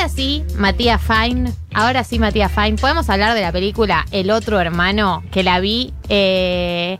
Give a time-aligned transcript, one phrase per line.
[0.00, 4.58] ahora sí, Matías Fine, ahora sí, Matías Fine, podemos hablar de la película El otro
[4.58, 6.98] hermano, que la vi eh,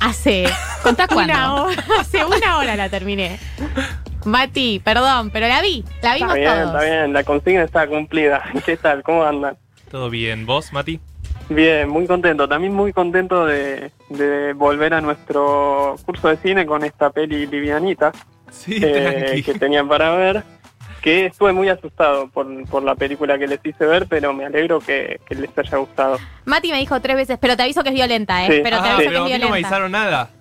[0.00, 0.46] hace
[0.82, 1.34] ¿Contás cuándo?
[1.34, 3.38] una hora, hace una hora la terminé.
[4.24, 6.66] Mati, perdón, pero la vi, la Está vimos bien, todos.
[6.68, 8.42] está bien, la consigna está cumplida.
[8.64, 9.02] ¿Qué tal?
[9.02, 9.58] ¿Cómo andan?
[9.90, 10.46] Todo bien.
[10.46, 11.00] ¿Vos, Mati?
[11.50, 12.48] Bien, muy contento.
[12.48, 18.10] También muy contento de, de volver a nuestro curso de cine con esta peli livianita
[18.50, 20.44] Sí, eh, que tenían para ver.
[21.02, 24.78] Que estuve muy asustado por, por la película que les hice ver, pero me alegro
[24.80, 26.18] que, que les haya gustado.
[26.44, 28.48] Mati me dijo tres veces, pero te aviso que es violenta, ¿eh?
[28.50, 28.60] Sí.
[28.62, 29.54] Pero te Ah, aviso que es no me violenta.
[29.54, 30.30] avisaron nada.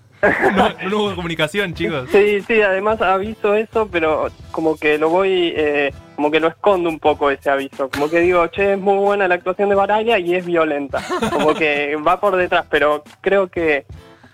[0.56, 2.08] No, no hubo comunicación, chicos.
[2.12, 6.90] Sí, sí, además aviso eso, pero como que lo voy, eh, como que lo escondo
[6.90, 7.90] un poco ese aviso.
[7.90, 11.02] Como que digo, che, es muy buena la actuación de Baraglia y es violenta.
[11.32, 13.86] Como que va por detrás, pero creo que,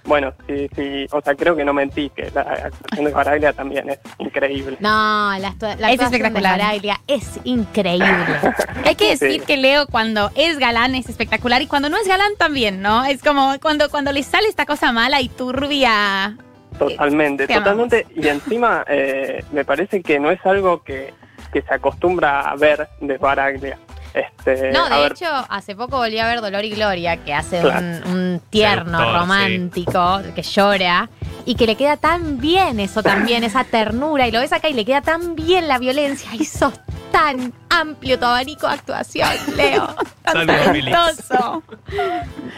[0.08, 3.90] bueno, sí, sí, o sea, creo que no mentí, que la actuación de Baraglia también
[3.90, 4.78] es increíble.
[4.80, 6.42] No, la, la Es actuación de.
[6.42, 8.08] Baraglia es increíble.
[8.86, 9.40] Hay que decir Sí.
[9.46, 13.06] que Leo cuando es galán es espectacular y cuando no es galán también, ¿no?
[13.06, 16.36] Es como cuando, cuando le sale esta cosa mala y turbia.
[16.80, 17.90] Totalmente, Te amamos.
[17.90, 18.22] totalmente.
[18.22, 21.14] Y encima eh, me parece que no es algo que,
[21.52, 23.78] que se acostumbra a ver de Baraglia.
[24.14, 27.34] Este, No, a de ver, hecho, hace poco volví a ver Dolor y Gloria, que
[27.34, 27.80] hace Claro.
[28.06, 31.10] un, un tierno, romántico, que llora,
[31.46, 34.74] y que le queda tan bien eso también, esa ternura, y lo ves acá y
[34.74, 36.74] le queda tan bien la violencia, y sos
[37.12, 39.88] tan amplio tu abanico de actuación, Leo.
[40.24, 41.64] Tan talentoso.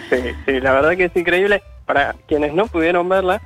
[0.10, 1.62] Sí, sí, la verdad que es increíble.
[1.86, 3.42] Para quienes no pudieron verla,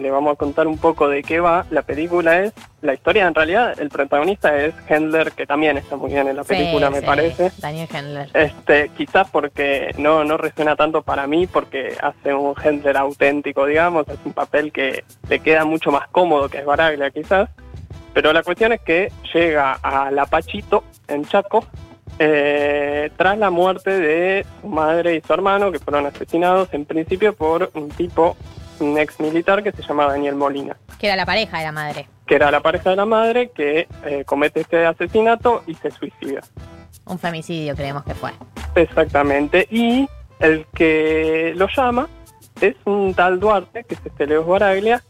[0.00, 1.66] le vamos a contar un poco de qué va.
[1.70, 2.52] La película es,
[2.82, 6.44] la historia en realidad, el protagonista es Hendler, que también está muy bien en la
[6.44, 7.52] película, Sí, me sí, parece.
[7.58, 8.30] Daniel Hendler.
[8.34, 14.08] Este, quizás porque no, no resuena tanto para mí, porque hace un Hendler auténtico, digamos,
[14.08, 17.50] es un papel que le queda mucho más cómodo que es Baraglia, quizás.
[18.12, 21.66] Pero la cuestión es que llega a La Pachito, en Chaco,
[22.18, 27.34] eh, tras la muerte de su madre y su hermano, que fueron asesinados en principio
[27.34, 28.36] por un tipo,
[28.80, 32.08] un ex militar que se llama Daniel Molina, Que era la pareja de la madre.
[32.26, 36.40] que era la pareja de la madre que eh, comete este asesinato y se suicida.
[37.04, 38.32] Un femicidio, creemos que fue.
[38.74, 39.66] Exactamente.
[39.70, 40.08] Y
[40.40, 42.08] el que lo llama
[42.60, 45.02] es un tal Duarte, que es este Leo Baraglia.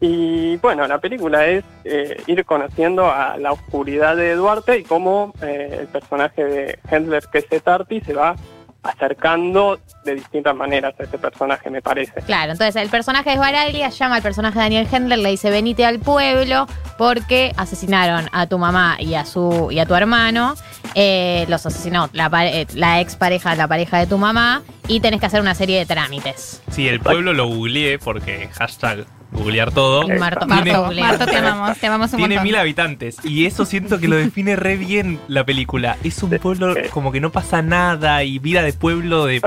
[0.00, 5.32] Y bueno, la película es eh, ir conociendo a la oscuridad de Duarte y cómo
[5.42, 8.36] eh, el personaje de Hendler, que es Etarti, se va
[8.84, 12.12] acercando de distintas maneras a este personaje, me parece.
[12.22, 15.84] Claro, entonces el personaje de Baraglia llama al personaje de Daniel Hendler, le dice venite
[15.84, 16.66] al pueblo
[16.98, 20.54] porque asesinaron a tu mamá y a su y a tu hermano,
[20.94, 25.00] eh, los asesinó la, pare- eh, la ex pareja, la pareja de tu mamá y
[25.00, 26.62] tenés que hacer una serie de trámites.
[26.70, 30.06] Sí, el pueblo lo googleé porque hashtag googlear todo.
[30.08, 30.92] Marto, Marto, Marto.
[31.00, 32.44] Marto, te amamos, te amamos un Tiene montón.
[32.44, 35.96] mil habitantes y eso siento que lo define re bien la película.
[36.04, 39.40] Es un pueblo como que no pasa nada y vida de pueblo de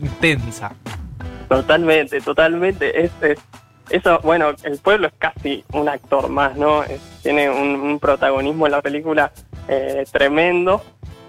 [0.00, 0.72] intensa.
[1.48, 3.04] Totalmente, totalmente.
[3.04, 3.38] Es, es-
[3.88, 6.82] eso, bueno, el pueblo es casi un actor más, ¿no?
[6.82, 9.30] Es- tiene un, un protagonismo en la película
[9.68, 10.82] eh, tremendo.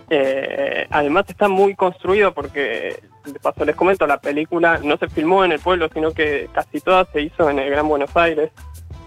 [0.09, 2.99] Eh, además está muy construido porque,
[3.33, 6.79] de paso les comento, la película no se filmó en el pueblo, sino que casi
[6.81, 8.51] toda se hizo en el Gran Buenos Aires.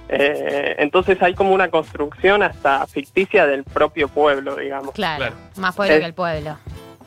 [0.08, 4.92] Eh, entonces hay como una construcción hasta ficticia del propio pueblo, digamos.
[4.94, 5.36] Claro, Claro.
[5.56, 6.56] más pueblo Es- que el pueblo.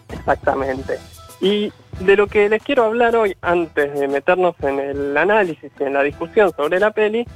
[0.10, 0.98] Exactamente.
[1.42, 5.84] Y de lo que les quiero hablar hoy, antes de meternos en el análisis y
[5.84, 7.28] en la discusión sobre la peli,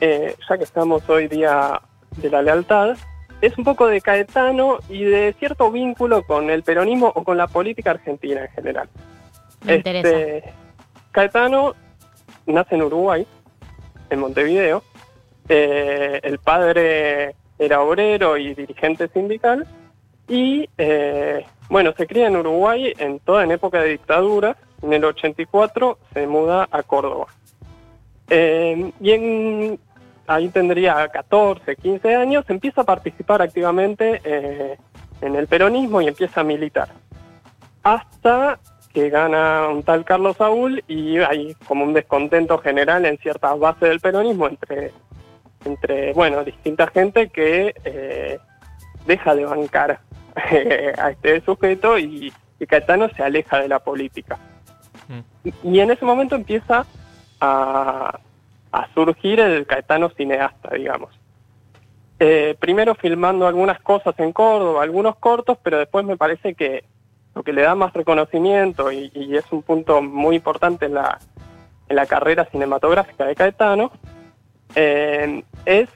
[0.00, 1.80] eh, ya que estamos hoy día
[2.16, 2.96] de la lealtad,
[3.40, 7.46] es un poco de Caetano y de cierto vínculo con el peronismo o con la
[7.46, 8.88] política argentina en general.
[9.64, 10.08] Me interesa.
[10.08, 10.52] Este,
[11.10, 11.74] Caetano
[12.46, 13.26] nace en Uruguay,
[14.10, 14.82] en Montevideo.
[15.48, 19.66] Eh, el padre era obrero y dirigente sindical.
[20.28, 24.56] Y eh, bueno, se cría en Uruguay en toda en época de dictadura.
[24.82, 27.26] En el 84 se muda a Córdoba.
[28.28, 29.78] Eh, y en,
[30.26, 34.78] ahí tendría 14, 15 años, empieza a participar activamente eh,
[35.20, 36.88] en el peronismo y empieza a militar.
[37.82, 38.58] Hasta
[38.92, 43.88] que gana un tal Carlos Saúl y hay como un descontento general en ciertas bases
[43.88, 44.92] del peronismo entre,
[45.64, 48.38] entre bueno, distinta gente que eh,
[49.06, 50.00] deja de bancar
[50.50, 54.38] eh, a este sujeto y, y Caetano se aleja de la política.
[55.44, 56.86] Y, y en ese momento empieza
[57.40, 58.18] a,
[58.70, 61.18] a surgir el Caetano cineasta, digamos.
[62.18, 66.84] Eh, primero filmando algunas cosas en Córdoba, algunos cortos, pero después me parece que
[67.34, 71.18] lo que le da más reconocimiento y, y es un punto muy importante en la,
[71.88, 73.92] en la carrera cinematográfica de Caetano,
[74.74, 75.88] eh, es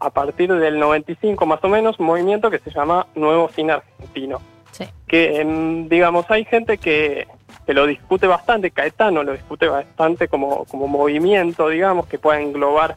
[0.00, 4.40] a partir del 95 más o menos un movimiento que se llama Nuevo Cine Argentino.
[4.72, 4.84] Sí.
[5.06, 7.26] Que, em, digamos, hay gente que,
[7.66, 12.96] que lo discute bastante, Caetano lo discute bastante como, como movimiento, digamos, que pueda englobar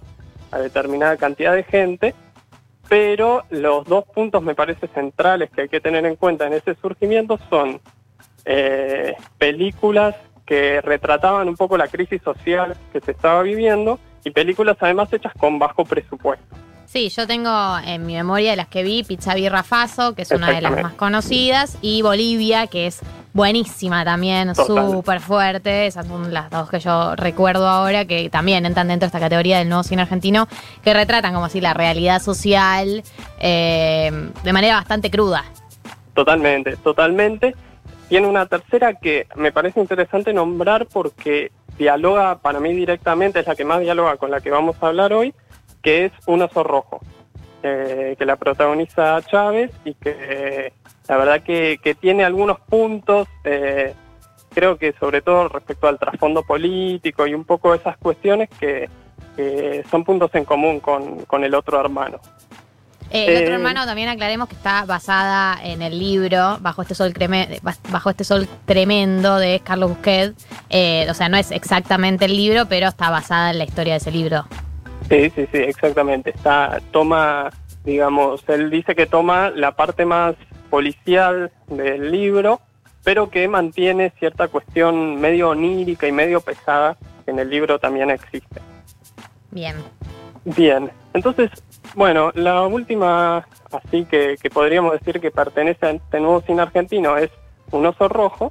[0.52, 2.14] a determinada cantidad de gente,
[2.90, 6.76] pero los dos puntos me parece centrales que hay que tener en cuenta en ese
[6.76, 7.80] surgimiento son
[8.46, 14.78] eh, películas que retrataban un poco la crisis social que se estaba viviendo y películas
[14.80, 16.56] además hechas con bajo presupuesto.
[16.86, 20.52] Sí, yo tengo en mi memoria las que vi Pizza Birra Faso, que es una
[20.52, 23.00] de las más conocidas, y Bolivia, que es
[23.34, 25.88] buenísima también, súper fuerte.
[25.88, 29.60] Esas son las dos que yo recuerdo ahora, que también entran dentro de esta categoría
[29.60, 30.48] del nuevo cine argentino,
[30.84, 33.04] que retratan como así la realidad social
[33.40, 35.46] eh, de manera bastante cruda.
[36.14, 37.56] Totalmente, totalmente.
[38.10, 43.56] Tiene una tercera que me parece interesante nombrar porque dialoga para mí directamente, es la
[43.56, 45.34] que más dialoga con la que vamos a hablar hoy,
[45.82, 47.00] que es Un oso rojo,
[47.64, 50.74] eh, que la protagoniza Chávez y que eh,
[51.08, 53.94] la verdad que, que tiene algunos puntos, eh,
[54.54, 58.90] creo que sobre todo respecto al trasfondo político y un poco esas cuestiones que,
[59.36, 62.20] que son puntos en común con, con el otro hermano.
[63.14, 66.96] Eh, el otro Eh, hermano también aclaremos que está basada en el libro Bajo este
[66.96, 67.60] sol, creme-
[67.90, 70.34] bajo este sol tremendo de Carlos Busquet.
[70.70, 73.98] Eh, o sea, no es exactamente el libro, pero está basada en la historia de
[73.98, 74.46] ese libro.
[75.12, 76.30] Sí, sí, sí, exactamente.
[76.30, 77.50] Está, toma,
[77.84, 80.36] digamos, él dice que toma la parte más
[80.70, 82.62] policial del libro,
[83.04, 88.10] pero que mantiene cierta cuestión medio onírica y medio pesada que en el libro también
[88.10, 88.62] existe.
[89.52, 89.76] Bien.
[90.46, 91.52] Bien, entonces,
[91.94, 97.18] bueno, la última, así que, que podríamos decir que pertenece a este nuevo cine argentino
[97.18, 97.30] es
[97.72, 98.50] Un oso rojo.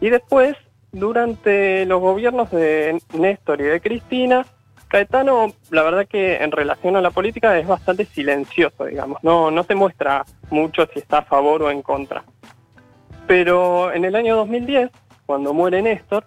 [0.00, 0.56] Y después,
[0.90, 4.46] durante los gobiernos de Néstor y de Cristina,
[4.90, 9.62] Caetano, la verdad que en relación a la política es bastante silencioso, digamos, no, no
[9.62, 12.24] se muestra mucho si está a favor o en contra.
[13.28, 14.90] Pero en el año 2010,
[15.26, 16.24] cuando muere Néstor,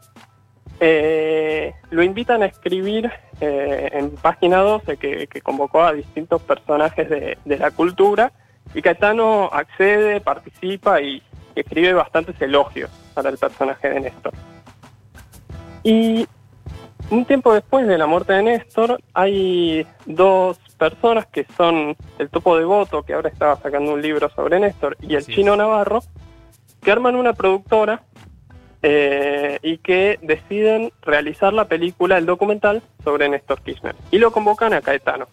[0.80, 3.12] eh, lo invitan a escribir
[3.42, 8.32] eh, en página 12 que, convocó a distintos personajes de, la cultura
[8.74, 11.22] y Caetano accede, participa y,
[11.54, 14.34] y escribe bastantes elogios para el personaje de Néstor.
[15.84, 16.26] Y
[17.10, 22.58] un tiempo después de la muerte de Néstor hay dos personas que son el Topo
[22.58, 25.26] Devoto, que ahora estaba sacando un libro sobre Néstor, y el.
[25.26, 26.02] Chino Navarro,
[26.82, 28.04] que arman una productora
[28.82, 33.96] eh, y que deciden realizar la película, el documental sobre Néstor Kirchner.
[34.12, 35.28] Y lo convocan a Caetano.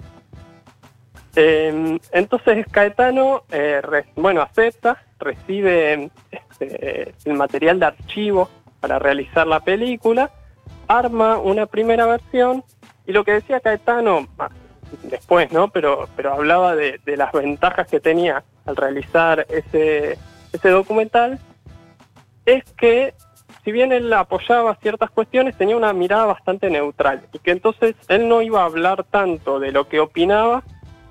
[1.37, 8.51] Eh, entonces Caetano, eh, re- bueno, acepta, recibe este, el material de archivo
[8.81, 10.31] para realizar la película,
[10.91, 12.65] arma una primera versión
[13.07, 14.27] y lo que decía Caetano,
[15.05, 15.69] después, ¿no?
[15.69, 20.19] Pero, pero hablaba de, de las ventajas que tenía al realizar ese,
[20.53, 21.39] ese documental,
[22.45, 23.15] es que
[23.65, 28.29] si bien él apoyaba ciertas cuestiones, tenía una mirada bastante neutral y que entonces él
[28.29, 30.65] no iba a hablar tanto de lo que opinaba,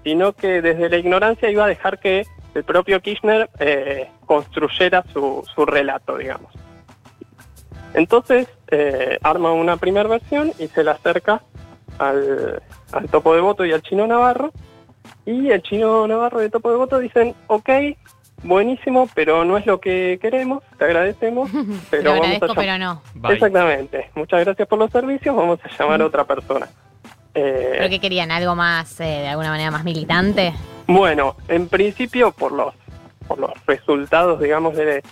[0.03, 5.43] sino que desde la ignorancia iba a dejar que el propio Kirchner eh, construyera su,
[5.53, 6.51] su relato, digamos.
[7.93, 11.41] Entonces eh, arma una primera versión y se la acerca
[11.97, 14.51] al, al Topo de Voto y al Chino Navarro.
[15.25, 17.69] Y el Chino Navarro y el Topo de Voto dicen, ok,
[18.43, 21.51] buenísimo, pero no es lo que queremos, te agradecemos,
[21.89, 23.01] Te pero lo vamos a pero no.
[23.15, 23.33] Bye.
[23.33, 26.67] Exactamente, muchas gracias por los servicios, vamos a llamar a otra persona.
[27.33, 28.31] Eh, ¿Pero qué querían?
[28.31, 30.53] ¿Algo más, eh, de alguna manera, más militante?
[30.87, 32.73] Bueno, en principio por los,
[33.27, 35.03] por los resultados, digamos, de,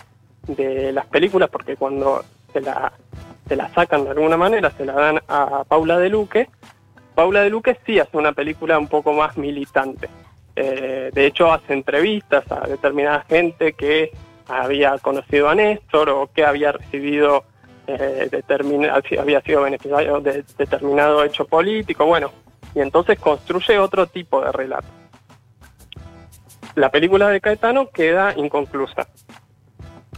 [0.48, 2.92] de las películas, porque cuando se la,
[3.46, 6.48] se la sacan de alguna manera, se la dan a Paula de Luque,
[7.14, 10.08] Paula de Luque sí hace una película un poco más militante.
[10.54, 14.12] Eh, de hecho, hace entrevistas a determinada gente que
[14.46, 17.44] había conocido a Néstor o que había recibido,
[17.86, 18.30] eh,
[19.18, 22.30] había sido beneficiario de determinado hecho político, bueno,
[22.74, 24.98] y entonces construye otro tipo de relato
[26.78, 29.08] la película de Caetano queda inconclusa.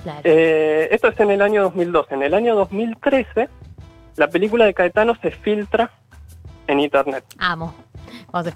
[0.02, 0.20] Claro.
[0.24, 2.14] Eh, esto es en el año 2012.
[2.14, 3.48] En el año 2013,
[4.16, 5.90] la película de Caetano se filtra
[6.66, 7.24] en internet.
[7.38, 7.74] Amo.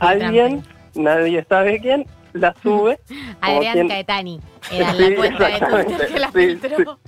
[0.00, 0.62] Alguien,
[0.94, 2.98] nadie sabe quién, la sube.
[3.40, 4.40] Adrián quien- Caetani.
[4.72, 6.98] Era Sí, la cuenta de Twitter que la Sí, filtró.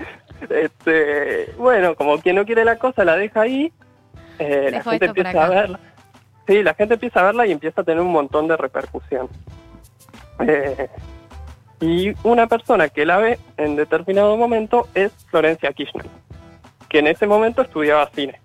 [0.50, 3.72] Este, bueno, como quien no quiere la cosa, la deja ahí.
[4.38, 5.80] eh, la gente empieza a verla.
[6.46, 9.28] Sí, la gente empieza a verla y empieza a tener un montón de repercusión.
[10.40, 10.88] Eh,
[11.80, 16.06] y una persona que la ve en determinado momento es Florencia Kirchner,
[16.88, 18.40] que en ese momento estudiaba cine,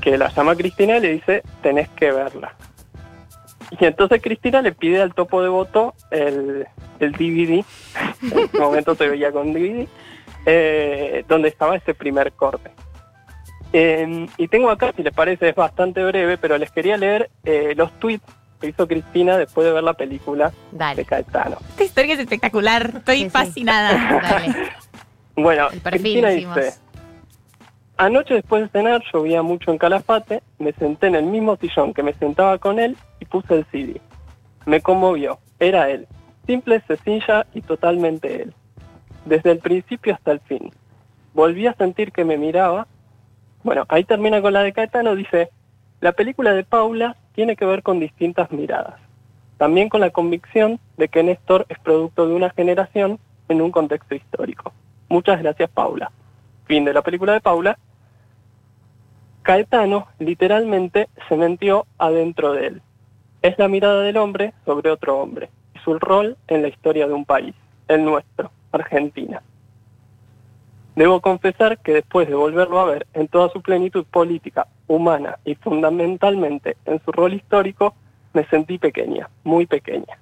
[0.00, 2.54] que la llama Cristina y le dice, tenés que verla.
[3.78, 6.66] Y entonces Cristina le pide al topo de voto el,
[6.98, 7.64] el DVD,
[8.22, 9.86] en ese momento se veía con DVD,
[10.46, 12.70] eh, donde estaba ese primer corte.
[13.72, 17.74] Eh, y tengo acá, si les parece, es bastante breve, pero les quería leer eh,
[17.76, 21.04] los tweets que hizo Cristina después de ver la película de.
[21.04, 21.56] Caetano.
[21.70, 22.92] Esta historia es espectacular.
[22.98, 23.30] Estoy Sí, sí.
[23.30, 24.20] fascinada.
[24.22, 24.54] Dale.
[25.36, 26.56] Bueno, Cristina decimos.
[26.56, 26.74] dice,
[27.96, 32.02] anoche después de cenar llovía mucho en Calafate, me senté en el mismo sillón que
[32.02, 34.00] me sentaba con él y puse el CD.
[34.66, 36.06] Me conmovió, era él,
[36.46, 38.54] simple, sencilla y totalmente él.
[39.24, 40.70] Desde el principio hasta el fin.
[41.32, 42.86] Volví a sentir que me miraba.
[43.62, 45.50] Bueno, ahí termina con la de Caetano, dice,
[46.00, 49.00] la película de Paula tiene que ver con distintas miradas.
[49.58, 53.18] También con la convicción de que Néstor es producto de una generación
[53.48, 54.72] en un contexto histórico.
[55.08, 56.10] Muchas gracias, Paula.
[56.64, 57.78] Fin de la película de Paula.
[59.42, 62.82] Caetano literalmente se metió adentro de él.
[63.42, 67.14] Es la mirada del hombre sobre otro hombre y su rol en la historia de
[67.14, 67.54] un país,
[67.88, 69.42] el nuestro, Argentina.
[71.00, 75.54] Debo confesar que después de volverlo a ver en toda su plenitud política, humana y
[75.54, 77.94] fundamentalmente en su rol histórico,
[78.34, 80.18] me sentí pequeña, muy pequeña.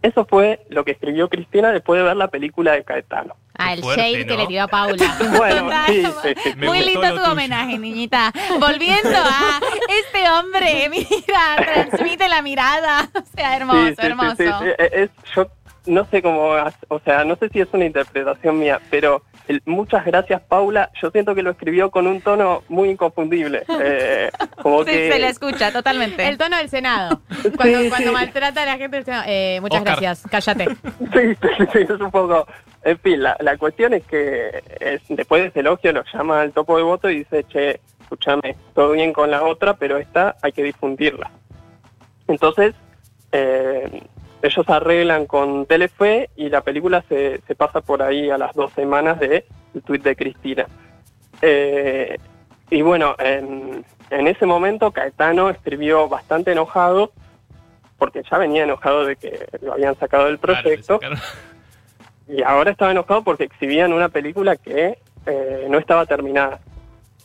[0.00, 3.36] Eso fue lo que escribió Cristina después de ver la película de Caetano.
[3.58, 5.14] Ah, el fuerte, shade que le tiró a Paula.
[5.36, 5.86] Bueno, Total.
[5.88, 6.52] sí, sí, sí.
[6.56, 8.32] Me Muy lindo tu homenaje, niñita.
[8.58, 9.60] Volviendo a
[10.00, 13.10] este hombre, mira, transmite la mirada.
[13.14, 14.36] O sea, hermoso, Sí, sí, sí, hermoso.
[14.38, 14.86] sí, sí.
[14.90, 15.46] Es, yo
[15.84, 16.54] no sé cómo,
[16.88, 21.10] o sea, no sé si es una interpretación mía, pero el- muchas gracias Paula, yo
[21.10, 23.64] siento que lo escribió con un tono muy inconfundible.
[23.82, 24.30] Eh,
[24.62, 26.26] como Sí, que se le escucha totalmente.
[26.26, 27.20] El tono del Senado.
[27.56, 28.14] Cuando, Sí, cuando sí.
[28.14, 29.24] maltrata a la gente del Senado.
[29.26, 30.00] Eh, muchas Oscar.
[30.00, 30.64] gracias, cállate.
[31.12, 32.46] Sí, sí, sí, es un poco...
[32.82, 36.52] En fin, la, la cuestión es que es- después de ese elogio lo llama al
[36.52, 40.52] topo de voto y dice, che, escúchame, todo bien con la otra, pero esta hay
[40.52, 41.30] que difundirla.
[42.28, 42.74] Entonces,
[43.32, 44.02] eh,
[44.42, 48.72] ellos arreglan con Telefe y la película se, se pasa por ahí a las dos
[48.72, 50.66] semanas del de tuit de Cristina.
[51.42, 52.18] Eh,
[52.70, 57.12] y bueno, en, en ese momento Caetano escribió bastante enojado,
[57.98, 61.00] porque ya venía enojado de que lo habían sacado del proyecto.
[62.28, 66.58] Y ahora estaba enojado porque exhibían una película que eh, no estaba terminada.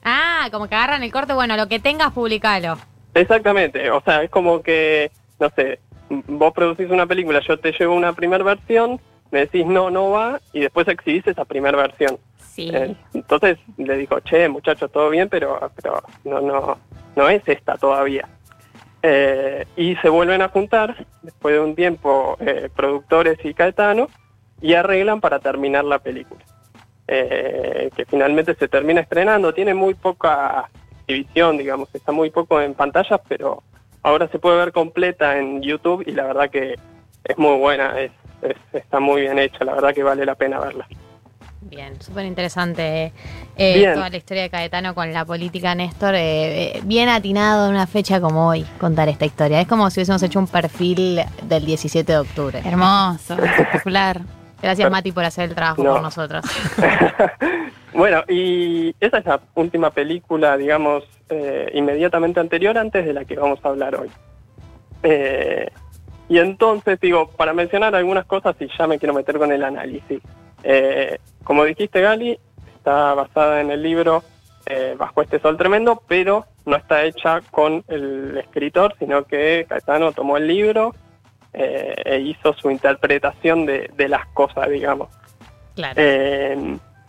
[0.04, 1.34] Ah, como que agarran el corte.
[1.34, 2.78] Bueno, lo que tengas, publicalo.
[3.14, 5.80] Exactamente, o sea, es como que, no sé,
[6.28, 9.00] vos producís una película, yo te llevo una primera versión,
[9.32, 12.18] me decís no, no va, y después exhibís esa primera versión.
[12.38, 12.70] Sí.
[12.74, 16.78] Eh, entonces le digo, che, muchachos, todo bien, pero, pero no, no,
[17.16, 18.28] no es esta todavía.
[19.04, 24.10] Eh, y se vuelven a juntar, después de un tiempo, eh, productores y Caetano,
[24.62, 26.44] y arreglan para terminar la película.
[27.08, 30.70] Eh, que finalmente se termina estrenando, tiene muy poca
[31.02, 33.64] exhibición, digamos, está muy poco en pantallas, pero
[34.04, 36.76] ahora se puede ver completa en YouTube y la verdad que
[37.24, 40.60] es muy buena, es, es- está muy bien hecha, la verdad que vale la pena
[40.60, 40.88] verla.
[41.64, 43.14] Bien, súper interesante
[43.56, 43.94] eh, Bien.
[43.94, 46.16] toda la historia de Caetano con la política Néstor.
[46.16, 49.62] eh, eh, bien atinado en una fecha como hoy contar esta historia.
[49.62, 52.62] Es como si hubiésemos hecho un perfil del 17 de octubre.
[52.66, 54.22] Hermoso, espectacular.
[54.62, 55.94] Gracias, Mati, por hacer el trabajo No.
[55.94, 56.44] por nosotros.
[57.94, 61.04] bueno, y esa es la última película, digamos,
[61.34, 64.12] eh, inmediatamente anterior antes de la que vamos a hablar hoy.
[65.02, 65.70] Eh,
[66.28, 70.22] y entonces, digo, para mencionar algunas cosas y ya me quiero meter con el análisis.
[70.64, 72.38] Eh, como dijiste, Gali,
[72.76, 74.24] está basada en el libro
[74.98, 80.38] Bajo este sol tremendo, pero no está hecha con el escritor, sino que Caetano tomó
[80.38, 80.96] el libro
[81.52, 85.10] e hizo su interpretación de, de las cosas, digamos.
[85.76, 86.02] Claro.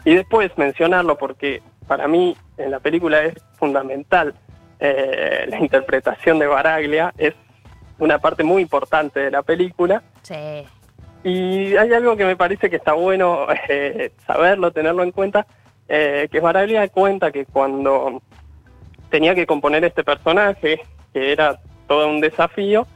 [0.05, 3.35] Y después mencionarlo porque para mí en la película es
[3.67, 4.35] fundamental
[4.81, 7.33] eh, la interpretación de Baraglia, es
[8.01, 10.65] una parte muy importante de la película Sí.
[11.23, 15.47] y hay algo que me parece que está bueno eh, saberlo, tenerlo en cuenta,
[15.89, 18.21] eh, que Baraglia cuenta que cuando
[19.11, 20.81] tenía que componer este personaje,
[21.13, 22.89] que era todo un desafío,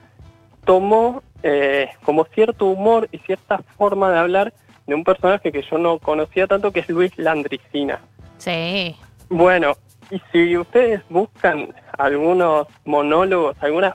[0.64, 4.52] tomó eh, como cierto humor y cierta forma de hablar
[4.88, 8.00] de un personaje que yo no conocía tanto, que es Luis Landricina.
[8.38, 8.96] Sí.
[9.28, 9.76] Bueno,
[10.10, 13.94] y si ustedes buscan algunos monólogos, algunas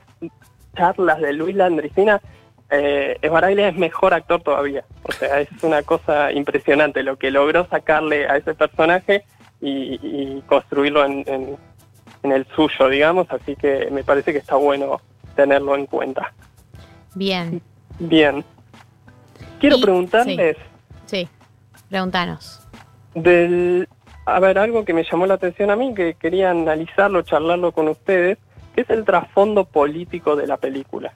[0.75, 2.21] charlas de Luis Landricina,
[2.69, 4.83] eh, Esbaraglia es mejor actor todavía.
[5.03, 9.25] O sea, es una cosa impresionante lo que logró sacarle a ese personaje
[9.61, 11.57] y, y construirlo en, en-
[12.23, 13.27] en el suyo, digamos.
[13.31, 15.01] Así que me parece que está bueno
[15.35, 16.31] tenerlo en cuenta.
[17.15, 17.61] Bien.
[17.99, 18.43] Bien.
[19.59, 20.57] Quiero Y- preguntarles
[21.05, 21.27] Sí.
[21.89, 22.65] Pregúntanos.
[23.15, 23.87] del...
[24.25, 27.87] A ver, algo que me llamó la atención a mí, que quería analizarlo, charlarlo con
[27.87, 28.37] ustedes,
[28.73, 31.11] ¿Qué es el trasfondo político de la película?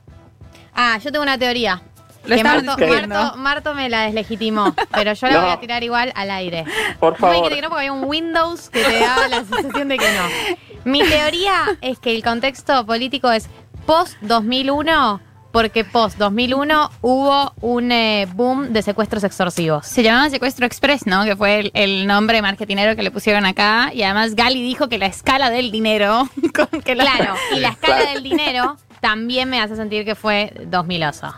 [0.74, 1.82] Ah, yo tengo una teoría.
[2.26, 2.76] Lo Que Marto.
[2.78, 5.42] Marto- Marto me la deslegitimó, pero yo la No.
[5.44, 6.66] voy a tirar igual al aire.
[7.00, 7.36] Por No me favor.
[7.36, 10.62] dijiste que no porque había un Windows que te daba la sensación de que no.
[10.84, 13.48] Mi teoría es que el contexto político es
[13.86, 15.22] post-2001
[15.56, 19.88] porque post-2001 hubo un eh, boom de secuestros extorsivos.
[19.88, 21.24] Se llamaba Secuestro Express, ¿no?
[21.24, 23.90] Que fue el, el nombre marketinero que le pusieron acá.
[23.94, 26.28] Y además Gali dijo que la escala del dinero...
[26.54, 31.04] con que Claro, y la escala del dinero también me hace sentir que fue 2000
[31.06, 31.34] oso.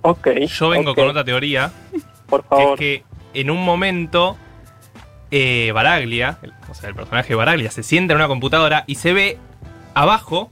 [0.00, 0.28] Ok.
[0.58, 1.70] Yo vengo con otra teoría,
[2.30, 2.72] Por que favor.
[2.72, 4.38] es que en un momento
[5.30, 8.94] eh, Baraglia, el- o sea, el personaje de Baraglia, se sienta en una computadora y
[8.94, 9.38] se ve
[9.92, 10.50] abajo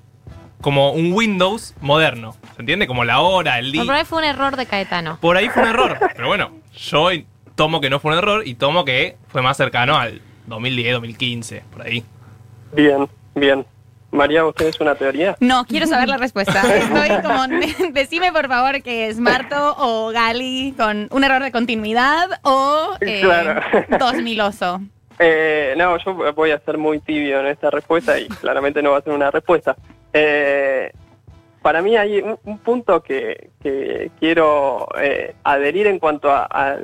[0.61, 2.35] como un Windows moderno.
[2.57, 2.87] ¿Se entiende?
[2.87, 3.83] Como la hora, el día.
[3.87, 5.19] pero ahí fue un error de Caetano.
[5.21, 5.99] Por ahí fue un error.
[6.15, 7.09] Pero bueno, yo
[7.55, 11.65] tomo que no fue un error y tomo que fue más cercano al 2010, 2015,
[11.73, 12.05] por ahí.
[12.73, 13.67] Bien, bien.
[14.11, 15.37] María, ¿usted es una teoría?
[15.38, 16.62] No, quiero saber la respuesta.
[16.77, 17.47] Estoy como,
[17.93, 23.21] decime por favor que es Marto o Gali con un error de continuidad o eh,
[23.23, 23.61] Claro.
[23.99, 24.81] 2000 oso.
[25.19, 28.99] Eh, no, yo voy a ser muy tibio en esta respuesta y claramente no va
[28.99, 29.77] a ser una respuesta.
[30.13, 30.93] Eh,
[31.63, 36.79] para mí hay un, un punto que, que quiero eh, adherir en cuanto a,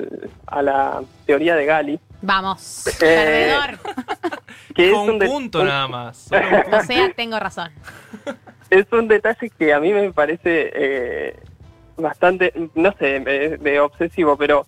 [0.62, 3.78] la teoría de Gali, Vamos, Eh, perdedor.
[4.74, 6.26] que es Fue un punto un- nada más.
[6.72, 7.70] O sea, tengo razón.
[8.70, 11.36] es un detalle que a mí me parece eh,
[11.96, 14.66] bastante, no sé, de, de obsesivo, pero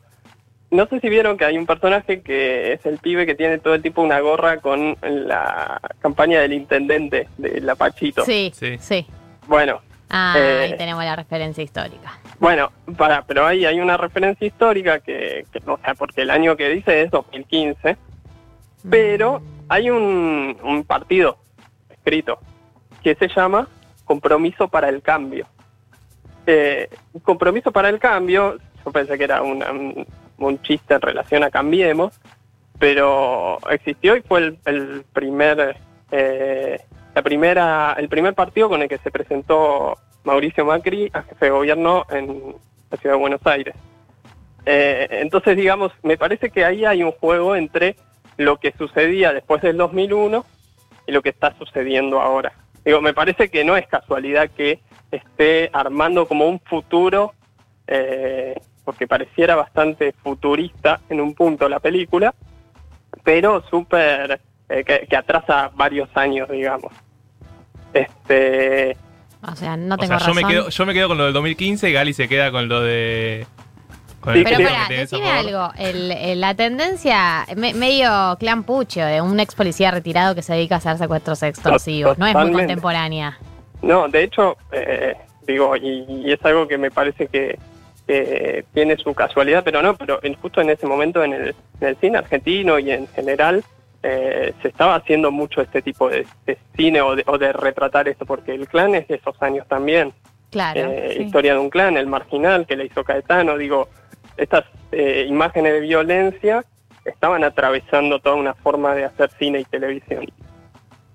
[0.70, 3.74] no sé si vieron que hay un personaje que es el pibe que tiene todo
[3.74, 8.24] el tiempo una gorra con la campaña del intendente del Apachito.
[8.24, 8.76] Sí, Sí.
[8.78, 9.06] sí.
[9.46, 10.60] Bueno, Ah, Eh.
[10.70, 12.16] ahí tenemos la referencia histórica.
[12.38, 16.56] bueno, para, pero ahí hay una referencia histórica que, que, o sea, porque el año
[16.56, 17.96] que dice es 2015,
[18.88, 21.38] pero hay un, un partido
[21.90, 22.38] escrito
[23.02, 23.66] que se llama
[24.04, 25.46] Compromiso para el Cambio.
[26.46, 26.88] Eh,
[27.24, 30.06] compromiso para el Cambio, yo pensé que era una- un,
[30.38, 32.20] un chiste en relación a Cambiemos,
[32.78, 35.76] pero existió y fue el, primer
[36.10, 36.80] eh,
[37.14, 41.50] la primera el primer partido con el que se presentó Mauricio Macri a jefe de
[41.50, 42.54] gobierno en
[42.90, 43.74] la ciudad de Buenos Aires.
[44.66, 47.96] Eh, entonces, digamos, me parece que ahí hay un juego entre
[48.36, 50.44] lo que sucedía después del 2001
[51.06, 52.52] y lo que está sucediendo ahora.
[52.84, 57.32] Digo, me parece que no es casualidad que esté armando como un futuro,
[57.86, 62.32] eh, porque pareciera bastante futurista en un punto la película,
[63.24, 66.92] pero súper, eh, que, que atrasa varios años, digamos.
[67.92, 68.96] Este,
[69.42, 70.34] O sea, no o tengo sea, yo razón.
[70.36, 73.44] me, quedo, yo me quedo con lo del 2015, Gali se queda con lo de...
[74.20, 75.72] Con Sí, Pero creo pará, que tenés a decime algo.
[75.78, 80.52] El- el- la tendencia, me- medio clan pucho, de un ex policía retirado que se
[80.54, 82.18] dedica a hacer secuestros extorsivos.
[82.18, 83.38] No es muy contemporánea.
[83.82, 85.14] No, de hecho, eh,
[85.46, 87.58] digo, y, y es algo que me parece que,
[88.06, 91.88] que tiene su casualidad, pero no, pero en- justo en ese momento en el, en
[91.88, 93.64] el cine argentino y en general
[94.02, 98.06] eh, se estaba haciendo mucho este tipo de, de cine o de, o de retratar
[98.08, 100.12] esto, porque el clan es de esos años también.
[100.50, 100.80] Claro.
[100.80, 101.22] Eh, sí.
[101.24, 103.88] Historia de un clan, el marginal que le hizo Caetano, digo,
[104.36, 106.64] estas eh, imágenes de violencia
[107.04, 110.26] estaban atravesando toda una forma de hacer cine y televisión.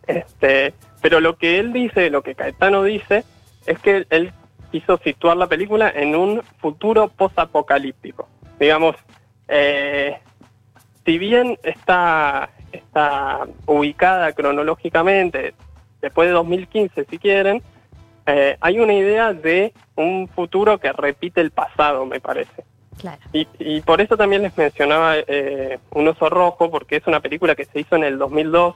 [0.07, 3.23] Este, pero lo que él dice, lo que Caetano dice,
[3.65, 4.33] es que él
[4.71, 8.27] quiso situar la película en un futuro posapocalíptico.
[8.59, 8.95] Digamos,
[9.47, 10.17] eh,
[11.05, 15.53] si bien está, está ubicada cronológicamente,
[16.01, 17.61] después de 2015 si quieren,
[18.25, 22.63] eh, hay una idea de un futuro que repite el pasado, me parece.
[22.99, 23.19] Claro.
[23.33, 27.55] Y, y por eso también les mencionaba eh, Un oso rojo, porque es una película
[27.55, 28.75] que se hizo en el 2002.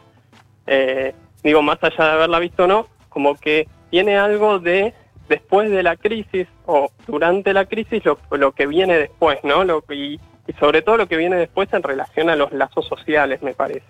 [0.67, 4.93] Eh, digo, más allá de haberla visto o no, como que tiene algo de
[5.29, 9.63] después de la crisis o durante la crisis lo, lo que viene después, ¿no?
[9.63, 13.41] Lo, y, y sobre todo lo que viene después en relación a los lazos sociales,
[13.41, 13.85] me parece.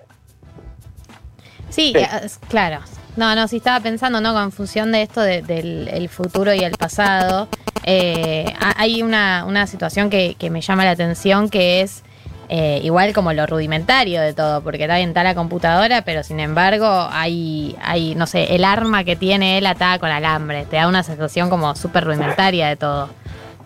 [1.69, 1.99] Sí, Sí.
[1.99, 2.07] eh,
[2.47, 2.79] claro.
[3.17, 4.33] No, no, sí estaba pensando, ¿no?
[4.33, 7.47] Con función de esto de- del el futuro y el pasado.
[7.87, 12.03] eh, ha- hay una, una situación que, que me llama la atención que es
[12.49, 16.39] eh, igual como lo rudimentario de todo, porque está bien, está la computadora, pero sin
[16.39, 20.65] embargo hay, hay, no sé, el arma que tiene él atada con alambre.
[20.65, 23.09] Te da una sensación como súper rudimentaria de todo.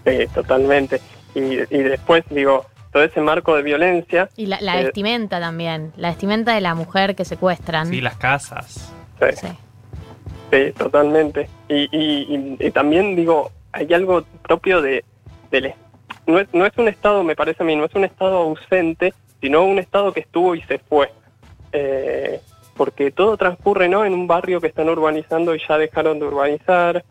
[0.06, 1.02] Sí, totalmente.
[1.36, 5.92] Y, y después, digo, todo ese marco de violencia, Y la, la Eh, vestimenta también,
[5.98, 7.88] la vestimenta de la mujer que secuestran.
[7.88, 8.92] Sí, las casas.
[9.20, 9.48] sí, Sí.
[10.52, 11.48] Sí, totalmente.
[11.68, 15.06] Y, y- y- y también digo, hay algo propio de,
[15.52, 15.68] del
[16.30, 19.14] no es, no es un estado, me parece a mí, no es un estado ausente,
[19.42, 21.12] sino un estado que estuvo y se fue.
[21.72, 22.40] Eh,
[22.78, 24.06] porque todo transcurre ¿no?
[24.06, 27.04] en un barrio que están urbanizando y ya dejaron de urbanizar,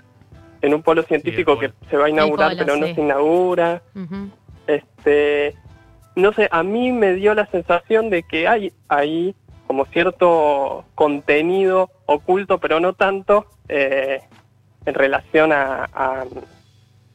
[0.62, 3.82] en un polo científico que se va a inaugurar polo, pero no se inaugura.
[4.66, 5.54] Este,
[6.16, 9.34] no sé, a mí me dio la sensación de que hay ahí
[9.66, 14.20] como cierto contenido oculto, pero no tanto eh,
[14.86, 16.24] en relación a, a-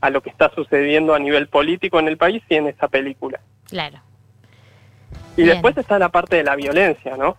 [0.04, 3.40] a lo que está sucediendo a nivel político en el país y en esa película.
[3.70, 4.00] Claro.
[5.38, 5.54] Y Bien.
[5.56, 7.38] después está la parte de la violencia, ¿no?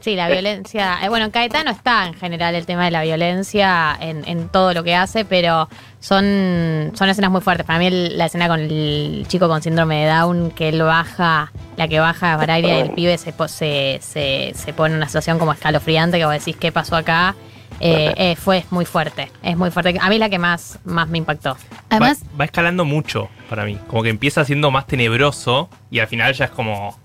[0.00, 0.98] Sí, la violencia.
[1.02, 4.74] eh, bueno, en Caetano está en general el tema de la violencia en, en todo
[4.74, 5.68] lo que hace, pero
[6.00, 7.64] son, son escenas muy fuertes.
[7.66, 11.50] Para mí, el- la escena con el chico con síndrome de Down, que él baja,
[11.78, 15.06] la que baja a Baraglia y el pibe se, se, se, se pone en una
[15.08, 17.34] situación como escalofriante, que vos decís, ¿qué pasó acá?
[17.80, 19.96] Eh, eh, fue muy fuerte, es muy fuerte.
[20.00, 21.56] A mí es la que más, más me impactó.
[21.90, 23.78] Además, va, va escalando mucho para mí.
[23.88, 26.98] Como que empieza siendo más tenebroso y al final ya es como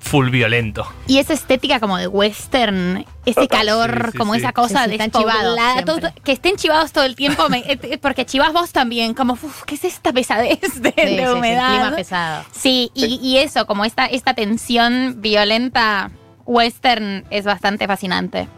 [0.00, 0.86] full violento.
[1.06, 4.40] y esa estética como de western, ese calor, Sí, sí, como sí.
[4.40, 7.96] esa cosa Sí, sí, chivados todo- que estén chivados todo el tiempo, me- eh, eh,
[7.98, 11.32] porque chivas vos también, como, uf, ¿qué es esta pesadez de, Sí, sí, de sí,
[11.32, 11.68] humedad?
[11.70, 12.44] clima pesado.
[12.52, 16.10] Sí, y, y eso, como esta, esta tensión violenta
[16.44, 18.48] western es bastante fascinante.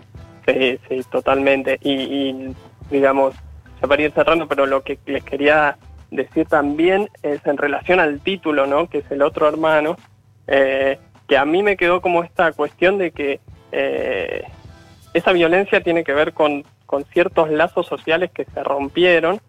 [0.47, 1.79] Sí, sí, totalmente.
[1.83, 2.55] Y, y,
[2.91, 3.35] digamos,
[3.81, 5.77] ya para ir cerrando, pero lo que les quería
[6.11, 8.89] decir también es en relación al título, ¿no?
[8.89, 9.97] Que es el otro hermano,
[10.47, 13.41] eh, que a mí me quedó como esta cuestión de que
[13.73, 14.45] eh,
[15.13, 19.41] esa violencia tiene que ver con, con ciertos lazos sociales que se rompieron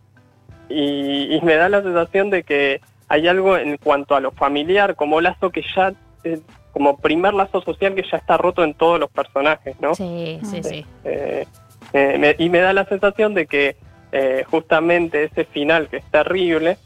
[0.69, 5.21] y, me da la sensación de que hay algo en cuanto a lo familiar, como
[5.21, 6.41] lazo que ya, eh,
[6.77, 9.95] como primer lazo social que ya está roto en todos los personajes, ¿no?
[9.95, 10.85] Sí, sí, sí.
[11.03, 11.47] Eh,
[11.91, 13.75] eh, me- y me da la sensación de que
[14.11, 16.77] eh, justamente ese final que es terrible,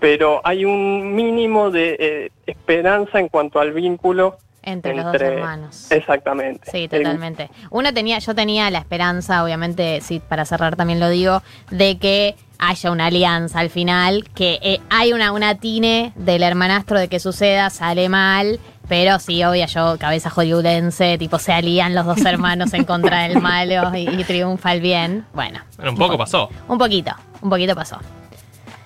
[0.00, 4.38] pero hay un mínimo de eh, esperanza en cuanto al vínculo.
[4.62, 5.92] Entre, los dos Entre- hermanos.
[5.92, 6.70] Exactamente.
[6.70, 7.50] Sí, totalmente.
[7.70, 12.34] Uno tenía, yo tenía la esperanza, obviamente, sí, para cerrar también lo digo, de que
[12.58, 17.20] haya una alianza al final, que eh, hay una, una tine del hermanastro de que
[17.20, 22.72] suceda, sale mal, pero sí, obvio, yo, cabeza hollywoodense, tipo, se alían los dos hermanos
[22.74, 25.26] en contra del malo y, y triunfa el bien.
[25.34, 26.48] Bueno, Bueno, un poco pasó.
[26.68, 27.98] un poquito, un poquito pasó.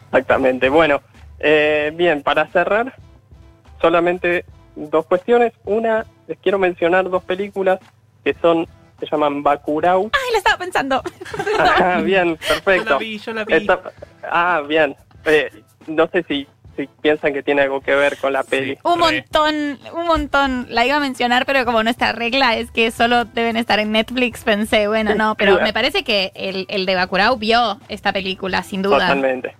[0.07, 0.69] Exactamente.
[0.69, 1.01] Bueno,
[1.39, 2.95] eh, bien, para cerrar,
[3.81, 5.53] solamente dos cuestiones.
[5.65, 7.79] Una, les quiero mencionar dos películas
[8.25, 8.67] que son,
[9.07, 10.11] se llaman Bakurau.
[10.13, 11.03] Ay, lo estaba pensando.
[11.59, 12.91] Ajá, bien, Yo perfecto.
[12.91, 13.55] la vi, yo la vi.
[13.55, 13.81] Esta-
[14.31, 14.97] ah, bien.
[15.25, 15.51] Eh,
[15.87, 18.79] no sé si, si piensan que tiene algo que ver con la peli.
[18.85, 18.99] Un Re.
[18.99, 20.67] montón, un montón.
[20.71, 24.45] La iba a mencionar, pero como nuestra regla es que solo deben estar en Netflix,
[24.45, 28.83] pensé, bueno, no, pero me parece que el, el de Bacurau vio esta película, sin
[28.83, 28.99] duda.
[28.99, 29.57] Totalmente.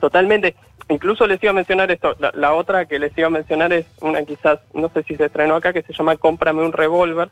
[0.00, 0.54] Totalmente.
[0.88, 2.16] Incluso les iba a mencionar esto.
[2.18, 5.26] La, la otra que les iba a mencionar es una quizás, no sé si se
[5.26, 7.30] estrenó acá, que se llama Cómprame un revólver.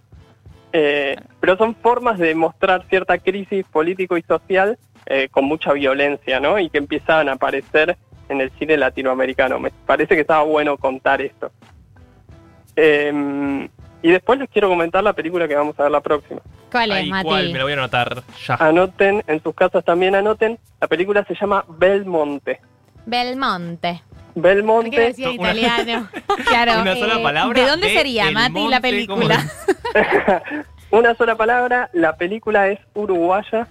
[0.72, 6.40] Eh, pero son formas de mostrar cierta crisis político y social eh, con mucha violencia,
[6.40, 6.58] ¿no?
[6.58, 7.96] Y que empiezan a aparecer
[8.28, 9.58] en el cine latinoamericano.
[9.58, 11.50] Me parece que estaba bueno contar esto.
[12.76, 13.68] Eh,
[14.02, 16.40] y después les quiero comentar la película que vamos a ver la próxima.
[16.70, 17.24] ¿Cuál es, Ay, Mati?
[17.24, 17.52] ¿cuál?
[17.52, 18.54] Me lo voy a anotar ya.
[18.54, 20.58] Anoten, en sus casas también anoten.
[20.80, 22.60] La película se llama Belmonte.
[23.06, 24.02] Belmonte.
[24.40, 25.00] ¿Por qué Belmonte.
[25.00, 26.08] decía Una- italiano?
[26.48, 26.80] Claro.
[26.82, 27.60] Una sola eh, palabra.
[27.60, 29.44] ¿De dónde de sería, El Mati, Monte, la película?
[30.90, 33.66] Una sola palabra, la película es uruguaya.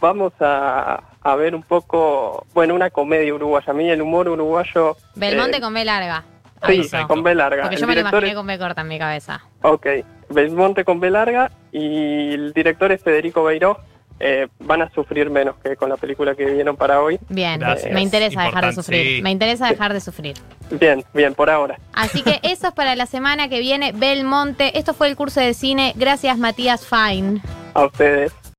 [0.00, 3.70] Vamos a, a ver un poco, bueno, una comedia uruguaya.
[3.70, 4.96] A mí el humor uruguayo...
[5.16, 6.24] Belmonte eh, con B larga.
[6.66, 7.62] Sí, con B larga.
[7.62, 9.42] Porque El yo me lo imaginé es- con B corta en mi cabeza.
[9.62, 9.86] Ok,
[10.30, 13.80] Belmonte con B larga y el director es Federico Beiró.
[14.20, 17.18] Eh, van a sufrir menos que con la película que vieron para hoy.
[17.28, 17.92] Bien, Gracias.
[17.92, 19.16] me interesa dejar de sufrir.
[19.16, 19.22] sí.
[19.22, 20.36] Me interesa dejar de sufrir.
[20.70, 21.78] Bien, bien, por ahora.
[21.92, 23.92] Así que eso es para la semana que viene.
[23.92, 24.78] Belmonte.
[24.78, 25.92] Esto fue el curso de cine.
[25.96, 27.40] Gracias, Matías Fine.
[27.74, 28.32] A ustedes.